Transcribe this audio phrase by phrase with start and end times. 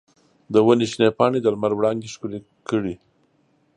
[0.53, 2.95] د ونې شنې پاڼې د لمر وړانګې ښکلې کړې.